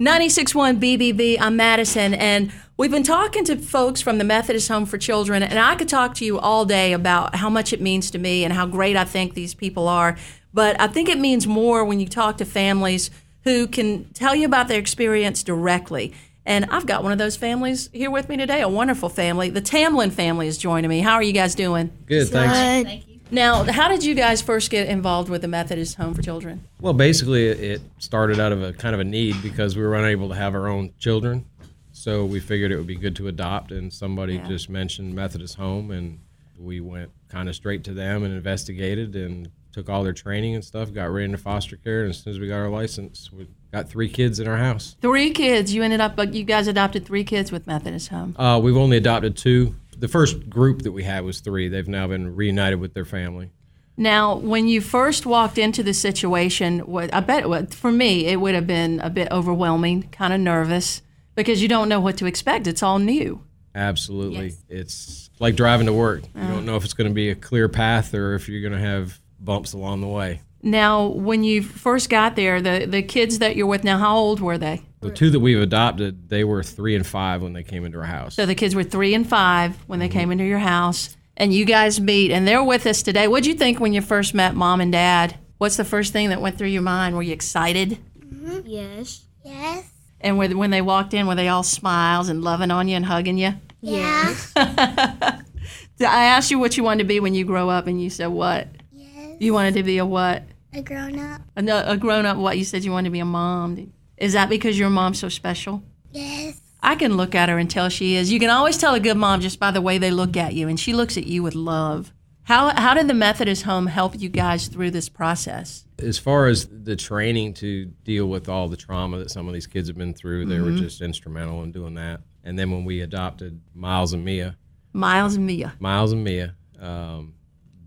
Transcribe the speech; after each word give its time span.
96.1 0.00 0.78
BBB, 0.78 1.38
I'm 1.40 1.56
Madison, 1.56 2.14
and 2.14 2.52
we've 2.76 2.90
been 2.92 3.02
talking 3.02 3.44
to 3.46 3.56
folks 3.56 4.00
from 4.00 4.18
the 4.18 4.24
Methodist 4.24 4.68
Home 4.68 4.86
for 4.86 4.96
Children, 4.96 5.42
and 5.42 5.58
I 5.58 5.74
could 5.74 5.88
talk 5.88 6.14
to 6.16 6.24
you 6.24 6.38
all 6.38 6.64
day 6.64 6.92
about 6.92 7.34
how 7.34 7.50
much 7.50 7.72
it 7.72 7.80
means 7.80 8.08
to 8.12 8.18
me 8.18 8.44
and 8.44 8.52
how 8.52 8.64
great 8.64 8.96
I 8.96 9.04
think 9.04 9.34
these 9.34 9.54
people 9.54 9.88
are. 9.88 10.16
But 10.54 10.80
I 10.80 10.86
think 10.86 11.08
it 11.08 11.18
means 11.18 11.48
more 11.48 11.84
when 11.84 11.98
you 11.98 12.06
talk 12.06 12.36
to 12.36 12.44
families 12.44 13.10
who 13.42 13.66
can 13.66 14.04
tell 14.12 14.36
you 14.36 14.46
about 14.46 14.68
their 14.68 14.78
experience 14.78 15.42
directly. 15.42 16.14
And 16.46 16.66
I've 16.66 16.86
got 16.86 17.02
one 17.02 17.10
of 17.10 17.18
those 17.18 17.36
families 17.36 17.90
here 17.92 18.12
with 18.12 18.28
me 18.28 18.36
today, 18.36 18.60
a 18.60 18.68
wonderful 18.68 19.08
family. 19.08 19.50
The 19.50 19.60
Tamlin 19.60 20.12
family 20.12 20.46
is 20.46 20.58
joining 20.58 20.88
me. 20.88 21.00
How 21.00 21.14
are 21.14 21.24
you 21.24 21.32
guys 21.32 21.56
doing? 21.56 21.90
Good, 22.06 22.28
thanks. 22.28 22.88
Thank 22.88 23.07
you. 23.07 23.07
Now, 23.30 23.64
how 23.64 23.88
did 23.88 24.04
you 24.04 24.14
guys 24.14 24.40
first 24.40 24.70
get 24.70 24.88
involved 24.88 25.28
with 25.28 25.42
the 25.42 25.48
Methodist 25.48 25.96
Home 25.96 26.14
for 26.14 26.22
Children? 26.22 26.64
Well, 26.80 26.94
basically, 26.94 27.46
it- 27.46 27.60
it 27.60 27.80
started 27.98 28.40
out 28.40 28.52
of 28.52 28.62
a 28.62 28.72
kind 28.72 28.94
of 28.94 29.00
a 29.00 29.04
need 29.04 29.42
because 29.42 29.76
we 29.76 29.82
were 29.82 29.94
unable 29.94 30.28
to 30.30 30.34
have 30.34 30.54
our 30.54 30.66
own 30.68 30.90
children. 30.98 31.44
So 31.92 32.24
we 32.24 32.40
figured 32.40 32.70
it 32.72 32.76
would 32.76 32.86
be 32.86 32.94
good 32.94 33.16
to 33.16 33.28
adopt, 33.28 33.70
and 33.72 33.92
somebody 33.92 34.34
Yeah. 34.34 34.46
just 34.48 34.70
mentioned 34.70 35.14
Methodist 35.14 35.56
Home, 35.56 35.90
and 35.90 36.18
we 36.58 36.80
went 36.80 37.10
kind 37.28 37.48
of 37.48 37.54
straight 37.54 37.84
to 37.84 37.92
them 37.92 38.22
and 38.22 38.32
investigated 38.34 39.14
and 39.14 39.48
took 39.72 39.88
all 39.90 40.02
their 40.02 40.12
training 40.14 40.54
and 40.54 40.64
stuff, 40.64 40.92
got 40.94 41.12
right 41.12 41.24
into 41.24 41.36
foster 41.38 41.76
care, 41.76 42.02
and 42.02 42.10
as 42.10 42.18
soon 42.18 42.32
as 42.32 42.40
we 42.40 42.48
got 42.48 42.56
our 42.56 42.70
license, 42.70 43.30
we 43.36 43.46
got 43.72 43.88
three 43.90 44.08
kids 44.08 44.40
in 44.40 44.48
our 44.48 44.56
house. 44.56 44.96
Three 45.02 45.30
kids. 45.30 45.74
You 45.74 45.82
ended 45.82 46.00
up, 46.00 46.16
but 46.16 46.32
you 46.34 46.44
guys 46.44 46.66
adopted 46.66 47.04
three 47.04 47.24
kids 47.24 47.52
with 47.52 47.66
Methodist 47.66 48.08
Home. 48.08 48.34
Uh, 48.38 48.58
we've 48.62 48.76
only 48.76 48.96
adopted 48.96 49.36
two. 49.36 49.74
The 49.98 50.08
first 50.08 50.48
group 50.48 50.82
that 50.82 50.92
we 50.92 51.02
had 51.02 51.24
was 51.24 51.40
three. 51.40 51.68
They've 51.68 51.88
now 51.88 52.06
been 52.06 52.34
reunited 52.36 52.80
with 52.80 52.94
their 52.94 53.04
family. 53.04 53.50
Now, 53.96 54.36
when 54.36 54.68
you 54.68 54.80
first 54.80 55.26
walked 55.26 55.58
into 55.58 55.82
the 55.82 55.92
situation, 55.92 56.80
what 56.80 57.12
I 57.12 57.18
bet 57.18 57.48
what, 57.48 57.74
for 57.74 57.90
me 57.90 58.26
it 58.26 58.36
would 58.36 58.54
have 58.54 58.66
been 58.66 59.00
a 59.00 59.10
bit 59.10 59.28
overwhelming, 59.32 60.04
kind 60.10 60.32
of 60.32 60.38
nervous 60.38 61.02
because 61.34 61.60
you 61.60 61.68
don't 61.68 61.88
know 61.88 61.98
what 61.98 62.16
to 62.18 62.26
expect. 62.26 62.68
It's 62.68 62.82
all 62.82 63.00
new. 63.00 63.42
Absolutely. 63.74 64.46
Yes. 64.46 64.62
It's 64.68 65.30
like 65.40 65.56
driving 65.56 65.86
to 65.86 65.92
work. 65.92 66.22
You 66.34 66.40
uh-huh. 66.40 66.54
don't 66.54 66.66
know 66.66 66.76
if 66.76 66.84
it's 66.84 66.94
going 66.94 67.10
to 67.10 67.14
be 67.14 67.30
a 67.30 67.34
clear 67.34 67.68
path 67.68 68.14
or 68.14 68.34
if 68.34 68.48
you're 68.48 68.60
going 68.60 68.72
to 68.80 68.86
have 68.86 69.20
bumps 69.40 69.72
along 69.72 70.00
the 70.00 70.06
way. 70.06 70.42
Now, 70.62 71.06
when 71.06 71.44
you 71.44 71.62
first 71.62 72.10
got 72.10 72.34
there, 72.36 72.60
the 72.60 72.86
the 72.88 73.02
kids 73.02 73.38
that 73.38 73.56
you're 73.56 73.66
with 73.66 73.84
now, 73.84 73.98
how 73.98 74.16
old 74.16 74.40
were 74.40 74.58
they? 74.58 74.82
The 75.00 75.10
two 75.10 75.30
that 75.30 75.40
we've 75.40 75.60
adopted, 75.60 76.28
they 76.28 76.42
were 76.42 76.62
three 76.62 76.96
and 76.96 77.06
five 77.06 77.42
when 77.42 77.52
they 77.52 77.62
came 77.62 77.84
into 77.84 77.98
our 77.98 78.04
house. 78.04 78.34
So 78.34 78.46
the 78.46 78.54
kids 78.54 78.74
were 78.74 78.82
three 78.82 79.14
and 79.14 79.28
five 79.28 79.76
when 79.86 80.00
they 80.00 80.08
mm-hmm. 80.08 80.18
came 80.18 80.32
into 80.32 80.44
your 80.44 80.58
house, 80.58 81.16
and 81.36 81.54
you 81.54 81.64
guys 81.64 82.00
meet, 82.00 82.32
and 82.32 82.48
they're 82.48 82.64
with 82.64 82.86
us 82.86 83.02
today. 83.02 83.28
What'd 83.28 83.46
you 83.46 83.54
think 83.54 83.78
when 83.78 83.92
you 83.92 84.00
first 84.00 84.34
met 84.34 84.54
mom 84.56 84.80
and 84.80 84.90
dad? 84.90 85.38
What's 85.58 85.76
the 85.76 85.84
first 85.84 86.12
thing 86.12 86.30
that 86.30 86.40
went 86.40 86.58
through 86.58 86.68
your 86.68 86.82
mind? 86.82 87.14
Were 87.14 87.22
you 87.22 87.32
excited? 87.32 87.98
Mm-hmm. 88.18 88.60
Yes. 88.64 89.24
Yes. 89.44 89.88
And 90.20 90.36
when 90.36 90.58
when 90.58 90.70
they 90.70 90.82
walked 90.82 91.14
in, 91.14 91.26
were 91.26 91.36
they 91.36 91.48
all 91.48 91.62
smiles 91.62 92.28
and 92.28 92.42
loving 92.42 92.70
on 92.70 92.88
you 92.88 92.96
and 92.96 93.04
hugging 93.04 93.38
you? 93.38 93.54
Yeah. 93.80 94.34
I 94.56 96.24
asked 96.24 96.50
you 96.50 96.58
what 96.58 96.76
you 96.76 96.82
wanted 96.82 97.04
to 97.04 97.08
be 97.08 97.20
when 97.20 97.34
you 97.34 97.44
grow 97.44 97.68
up, 97.68 97.86
and 97.86 98.02
you 98.02 98.10
said 98.10 98.28
what? 98.28 98.68
Yes. 98.92 99.36
You 99.38 99.52
wanted 99.54 99.74
to 99.74 99.82
be 99.82 99.98
a 99.98 100.06
what? 100.06 100.42
A 100.72 100.82
grown 100.82 101.18
up. 101.18 101.40
A, 101.56 101.92
a 101.92 101.96
grown 101.96 102.26
up 102.26 102.36
what? 102.36 102.58
You 102.58 102.64
said 102.64 102.84
you 102.84 102.92
wanted 102.92 103.08
to 103.08 103.12
be 103.12 103.20
a 103.20 103.24
mom. 103.24 103.92
Is 104.20 104.32
that 104.32 104.48
because 104.48 104.78
your 104.78 104.90
mom's 104.90 105.18
so 105.18 105.28
special? 105.28 105.82
Yes. 106.12 106.60
I 106.80 106.94
can 106.94 107.16
look 107.16 107.34
at 107.34 107.48
her 107.48 107.58
and 107.58 107.70
tell 107.70 107.88
she 107.88 108.14
is. 108.14 108.32
You 108.32 108.38
can 108.38 108.50
always 108.50 108.78
tell 108.78 108.94
a 108.94 109.00
good 109.00 109.16
mom 109.16 109.40
just 109.40 109.58
by 109.58 109.70
the 109.70 109.80
way 109.80 109.98
they 109.98 110.10
look 110.10 110.36
at 110.36 110.54
you, 110.54 110.68
and 110.68 110.78
she 110.78 110.92
looks 110.92 111.16
at 111.16 111.26
you 111.26 111.42
with 111.42 111.54
love. 111.54 112.12
How, 112.44 112.74
how 112.80 112.94
did 112.94 113.08
the 113.08 113.14
Methodist 113.14 113.64
home 113.64 113.86
help 113.86 114.18
you 114.18 114.28
guys 114.28 114.68
through 114.68 114.92
this 114.92 115.08
process? 115.08 115.84
as 116.00 116.18
far 116.18 116.46
as 116.46 116.68
the 116.68 116.96
training 116.96 117.54
to 117.54 117.86
deal 118.04 118.26
with 118.26 118.48
all 118.48 118.68
the 118.68 118.76
trauma 118.76 119.18
that 119.18 119.30
some 119.30 119.48
of 119.48 119.54
these 119.54 119.66
kids 119.66 119.88
have 119.88 119.98
been 119.98 120.14
through, 120.14 120.46
they 120.46 120.60
were 120.60 120.72
just 120.72 121.00
instrumental 121.00 121.62
in 121.62 121.72
doing 121.72 121.94
that. 121.94 122.20
And 122.44 122.58
then 122.58 122.70
when 122.70 122.84
we 122.84 123.00
adopted 123.00 123.60
Myles 123.74 124.12
and 124.12 124.24
Mia, 124.24 124.56
Myles 124.92 125.34
and 125.34 125.46
Mia. 125.46 125.74
Myles 125.80 126.12
and 126.12 126.24
Mia, 126.24 126.54
um, 126.80 127.34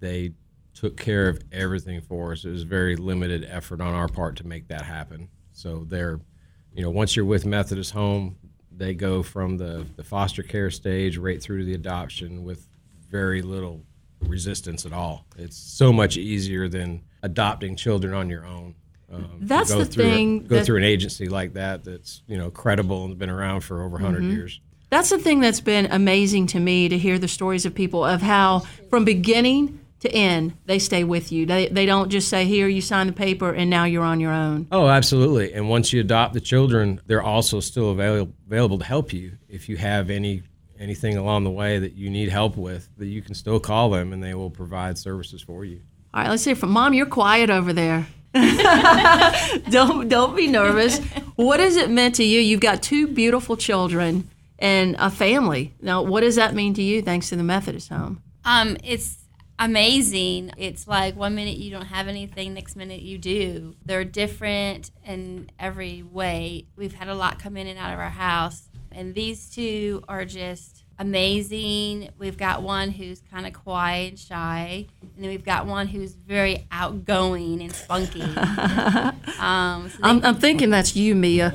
they 0.00 0.32
took 0.74 0.96
care 0.96 1.28
of 1.28 1.40
everything 1.52 2.00
for 2.00 2.32
us. 2.32 2.44
It 2.44 2.50
was 2.50 2.64
very 2.64 2.96
limited 2.96 3.46
effort 3.48 3.80
on 3.80 3.94
our 3.94 4.08
part 4.08 4.36
to 4.36 4.46
make 4.46 4.68
that 4.68 4.82
happen. 4.82 5.28
So 5.60 5.84
they're, 5.86 6.18
you 6.72 6.82
know, 6.82 6.90
once 6.90 7.14
you're 7.14 7.26
with 7.26 7.44
Methodist 7.44 7.92
Home, 7.92 8.36
they 8.74 8.94
go 8.94 9.22
from 9.22 9.58
the, 9.58 9.84
the 9.96 10.02
foster 10.04 10.42
care 10.42 10.70
stage 10.70 11.18
right 11.18 11.40
through 11.42 11.58
to 11.58 11.64
the 11.66 11.74
adoption 11.74 12.44
with 12.44 12.66
very 13.10 13.42
little 13.42 13.84
resistance 14.22 14.86
at 14.86 14.92
all. 14.94 15.26
It's 15.36 15.56
so 15.58 15.92
much 15.92 16.16
easier 16.16 16.66
than 16.68 17.02
adopting 17.22 17.76
children 17.76 18.14
on 18.14 18.30
your 18.30 18.46
own. 18.46 18.74
Um, 19.12 19.28
That's 19.40 19.70
go 19.72 19.80
the 19.80 19.84
through 19.84 20.04
a- 20.04 20.10
thing 20.10 20.38
go 20.46 20.56
that- 20.56 20.64
through 20.66 20.78
an 20.78 20.84
agency 20.84 21.28
like 21.28 21.54
that 21.54 21.82
that's 21.84 22.22
you 22.28 22.38
know 22.38 22.48
credible 22.50 23.04
and 23.04 23.18
been 23.18 23.28
around 23.28 23.62
for 23.62 23.82
over 23.82 23.96
100 23.96 24.22
Mm-hmm. 24.22 24.30
years. 24.30 24.60
That's 24.88 25.10
the 25.10 25.18
thing 25.18 25.40
that's 25.40 25.60
been 25.60 25.86
amazing 25.90 26.46
to 26.48 26.60
me 26.60 26.88
to 26.88 26.96
hear 26.96 27.18
the 27.18 27.28
stories 27.28 27.66
of 27.66 27.74
people 27.74 28.04
of 28.04 28.22
how 28.22 28.60
from 28.88 29.04
beginning 29.04 29.80
to 30.00 30.10
end 30.10 30.56
they 30.66 30.78
stay 30.78 31.04
with 31.04 31.30
you. 31.30 31.46
They, 31.46 31.68
they 31.68 31.86
don't 31.86 32.10
just 32.10 32.28
say, 32.28 32.44
Here, 32.46 32.68
you 32.68 32.80
sign 32.80 33.06
the 33.06 33.12
paper, 33.12 33.52
and 33.52 33.70
now 33.70 33.84
you're 33.84 34.04
on 34.04 34.20
your 34.20 34.32
own. 34.32 34.66
Oh, 34.72 34.88
absolutely. 34.88 35.52
And 35.52 35.68
once 35.68 35.92
you 35.92 36.00
adopt 36.00 36.34
the 36.34 36.40
children, 36.40 37.00
they're 37.06 37.22
also 37.22 37.60
still 37.60 37.90
avail- 37.90 38.32
available 38.46 38.78
to 38.78 38.84
help 38.84 39.12
you 39.12 39.32
if 39.48 39.68
you 39.68 39.76
have 39.76 40.10
any 40.10 40.42
anything 40.78 41.18
along 41.18 41.44
the 41.44 41.50
way 41.50 41.78
that 41.78 41.92
you 41.92 42.08
need 42.08 42.30
help 42.30 42.56
with. 42.56 42.88
That 42.96 43.06
you 43.06 43.22
can 43.22 43.34
still 43.34 43.60
call 43.60 43.90
them, 43.90 44.12
and 44.12 44.22
they 44.22 44.34
will 44.34 44.50
provide 44.50 44.98
services 44.98 45.42
for 45.42 45.64
you. 45.64 45.80
All 46.12 46.22
right, 46.22 46.30
let's 46.30 46.44
hear 46.44 46.56
from 46.56 46.70
mom. 46.70 46.94
You're 46.94 47.06
quiet 47.06 47.50
over 47.50 47.72
there. 47.72 48.06
don't 49.70 50.08
don't 50.08 50.36
be 50.36 50.46
nervous. 50.46 50.98
What 51.36 51.60
has 51.60 51.76
it 51.76 51.90
meant 51.90 52.14
to 52.16 52.24
you? 52.24 52.40
You've 52.40 52.60
got 52.60 52.82
two 52.82 53.08
beautiful 53.08 53.56
children 53.56 54.28
and 54.58 54.96
a 54.98 55.10
family. 55.10 55.74
Now, 55.80 56.02
what 56.02 56.20
does 56.20 56.36
that 56.36 56.54
mean 56.54 56.74
to 56.74 56.82
you? 56.82 57.02
Thanks 57.02 57.28
to 57.30 57.36
the 57.36 57.42
Methodist 57.42 57.88
home. 57.88 58.22
Um, 58.44 58.76
it's 58.84 59.16
amazing. 59.60 60.50
It's 60.56 60.88
like 60.88 61.14
one 61.14 61.34
minute 61.36 61.58
you 61.58 61.70
don't 61.70 61.86
have 61.86 62.08
anything, 62.08 62.54
next 62.54 62.74
minute 62.74 63.02
you 63.02 63.18
do. 63.18 63.76
They're 63.84 64.04
different 64.04 64.90
in 65.04 65.50
every 65.58 66.02
way. 66.02 66.66
We've 66.76 66.94
had 66.94 67.08
a 67.08 67.14
lot 67.14 67.38
come 67.38 67.56
in 67.56 67.66
and 67.66 67.78
out 67.78 67.92
of 67.92 67.98
our 68.00 68.08
house, 68.10 68.68
and 68.90 69.14
these 69.14 69.50
two 69.50 70.02
are 70.08 70.24
just 70.24 70.84
amazing. 70.98 72.08
We've 72.18 72.36
got 72.36 72.62
one 72.62 72.90
who's 72.90 73.20
kind 73.30 73.46
of 73.46 73.52
quiet 73.52 74.08
and 74.10 74.18
shy, 74.18 74.86
and 75.02 75.10
then 75.18 75.28
we've 75.30 75.44
got 75.44 75.66
one 75.66 75.86
who's 75.86 76.14
very 76.14 76.66
outgoing 76.72 77.60
and 77.60 77.72
spunky. 77.72 78.22
um, 79.38 79.90
so 79.90 79.98
they- 79.98 80.02
I'm, 80.02 80.24
I'm 80.24 80.34
thinking 80.36 80.70
that's 80.70 80.96
you, 80.96 81.14
Mia. 81.14 81.50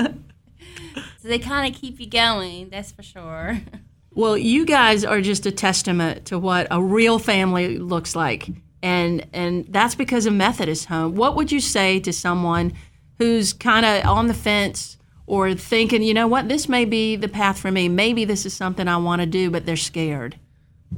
so 0.00 1.28
they 1.28 1.38
kind 1.38 1.72
of 1.74 1.80
keep 1.80 2.00
you 2.00 2.08
going. 2.08 2.70
That's 2.70 2.92
for 2.92 3.02
sure. 3.02 3.60
Well, 4.12 4.36
you 4.36 4.66
guys 4.66 5.04
are 5.04 5.20
just 5.20 5.46
a 5.46 5.52
testament 5.52 6.26
to 6.26 6.38
what 6.38 6.66
a 6.70 6.82
real 6.82 7.18
family 7.18 7.78
looks 7.78 8.16
like. 8.16 8.48
And 8.82 9.26
and 9.32 9.66
that's 9.68 9.94
because 9.94 10.26
of 10.26 10.32
Methodist 10.32 10.86
Home. 10.86 11.14
What 11.14 11.36
would 11.36 11.52
you 11.52 11.60
say 11.60 12.00
to 12.00 12.12
someone 12.12 12.72
who's 13.18 13.52
kind 13.52 13.84
of 13.84 14.06
on 14.06 14.26
the 14.26 14.34
fence 14.34 14.96
or 15.26 15.54
thinking, 15.54 16.02
you 16.02 16.14
know 16.14 16.26
what, 16.26 16.48
this 16.48 16.68
may 16.68 16.84
be 16.84 17.14
the 17.14 17.28
path 17.28 17.58
for 17.58 17.70
me. 17.70 17.88
Maybe 17.88 18.24
this 18.24 18.46
is 18.46 18.54
something 18.54 18.88
I 18.88 18.96
want 18.96 19.20
to 19.20 19.26
do, 19.26 19.50
but 19.50 19.64
they're 19.66 19.76
scared. 19.76 20.40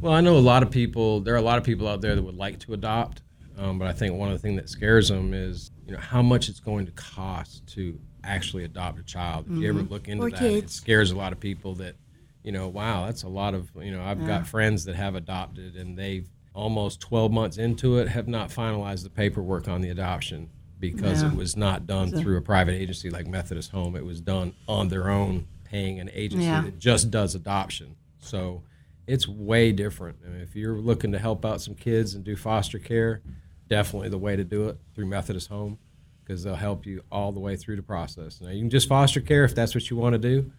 Well, 0.00 0.12
I 0.12 0.20
know 0.20 0.36
a 0.36 0.38
lot 0.38 0.62
of 0.62 0.70
people. 0.70 1.20
There 1.20 1.34
are 1.34 1.38
a 1.38 1.42
lot 1.42 1.58
of 1.58 1.64
people 1.64 1.88
out 1.88 2.00
there 2.00 2.14
that 2.14 2.22
would 2.22 2.36
like 2.36 2.60
to 2.60 2.74
adopt, 2.74 3.22
um, 3.58 3.78
but 3.78 3.88
I 3.88 3.92
think 3.92 4.14
one 4.14 4.28
of 4.30 4.34
the 4.34 4.38
things 4.38 4.60
that 4.60 4.68
scares 4.68 5.08
them 5.08 5.34
is 5.34 5.72
you 5.84 5.92
know 5.92 5.98
how 5.98 6.22
much 6.22 6.48
it's 6.48 6.60
going 6.60 6.86
to 6.86 6.92
cost 6.92 7.66
to 7.74 7.98
actually 8.22 8.64
adopt 8.64 9.00
a 9.00 9.02
child. 9.02 9.46
If 9.50 9.56
you 9.56 9.68
ever 9.68 9.82
look 9.82 10.06
into 10.06 10.26
Or 10.26 10.30
that, 10.30 10.42
it 10.42 10.70
scares 10.70 11.10
a 11.10 11.16
lot 11.16 11.32
of 11.32 11.40
people 11.40 11.74
that 11.76 11.96
you 12.42 12.52
know, 12.52 12.68
wow, 12.68 13.06
that's 13.06 13.22
a 13.22 13.28
lot 13.28 13.54
of 13.54 13.70
you 13.76 13.90
know. 13.92 14.02
I've 14.02 14.26
got 14.26 14.46
friends 14.46 14.84
that 14.86 14.96
have 14.96 15.14
adopted, 15.14 15.76
and 15.76 15.96
they've 15.98 16.28
almost 16.54 17.00
12 17.00 17.30
months 17.32 17.58
into 17.58 17.98
it 17.98 18.08
have 18.08 18.26
not 18.26 18.48
finalized 18.50 19.04
the 19.04 19.10
paperwork 19.10 19.68
on 19.68 19.80
the 19.82 19.88
adoption 19.90 20.48
because 20.80 21.22
Yeah. 21.22 21.30
it 21.30 21.36
was 21.36 21.56
not 21.56 21.86
done 21.86 22.10
through 22.10 22.36
a 22.36 22.40
private 22.42 22.72
agency 22.74 23.08
like 23.10 23.26
Methodist 23.26 23.70
Home. 23.70 23.94
It 23.94 24.04
was 24.04 24.20
done 24.20 24.54
on 24.66 24.88
their 24.88 25.10
own, 25.10 25.46
paying 25.64 26.00
an 26.00 26.10
agency 26.12 26.46
Yeah. 26.46 26.62
that 26.62 26.78
just 26.78 27.10
does 27.10 27.34
adoption. 27.34 27.94
So 28.18 28.62
it's 29.06 29.28
way 29.28 29.70
different. 29.72 30.16
I 30.26 30.30
mean, 30.30 30.40
if 30.40 30.56
you're 30.56 30.78
looking 30.80 31.12
to 31.12 31.18
help 31.18 31.44
out 31.44 31.60
some 31.60 31.74
kids 31.74 32.14
and 32.14 32.24
do 32.24 32.34
foster 32.34 32.78
care, 32.78 33.20
definitely 33.68 34.08
the 34.08 34.18
way 34.18 34.34
to 34.34 34.42
do 34.44 34.68
it 34.68 34.78
through 34.94 35.06
Methodist 35.06 35.48
Home 35.50 35.78
because 36.24 36.42
they'll 36.42 36.54
help 36.56 36.84
you 36.86 37.02
all 37.12 37.30
the 37.30 37.40
way 37.40 37.54
through 37.56 37.76
the 37.76 37.82
process. 37.82 38.40
Now, 38.40 38.48
you 38.50 38.60
can 38.60 38.70
just 38.70 38.88
foster 38.88 39.20
care 39.20 39.44
if 39.44 39.54
that's 39.54 39.74
what 39.74 39.88
you 39.90 39.96
want 39.96 40.14
to 40.14 40.18
do. 40.18 40.50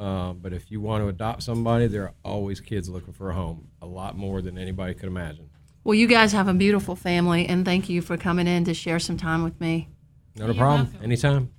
Uh, 0.00 0.32
but 0.32 0.54
if 0.54 0.70
you 0.70 0.80
want 0.80 1.04
to 1.04 1.08
adopt 1.08 1.42
somebody, 1.42 1.86
there 1.86 2.04
are 2.04 2.14
always 2.24 2.58
kids 2.58 2.88
looking 2.88 3.12
for 3.12 3.30
a 3.30 3.34
home, 3.34 3.68
a 3.82 3.86
lot 3.86 4.16
more 4.16 4.40
than 4.40 4.56
anybody 4.56 4.94
could 4.94 5.08
imagine. 5.08 5.50
Well, 5.84 5.94
you 5.94 6.06
guys 6.06 6.32
have 6.32 6.48
a 6.48 6.54
beautiful 6.54 6.96
family, 6.96 7.46
and 7.46 7.66
thank 7.66 7.90
you 7.90 8.00
for 8.00 8.16
coming 8.16 8.46
in 8.46 8.64
to 8.64 8.72
share 8.72 8.98
some 8.98 9.18
time 9.18 9.44
with 9.44 9.60
me. 9.60 9.90
Not 10.36 10.48
a 10.48 10.54
problem. 10.54 10.90
Anytime. 11.02 11.50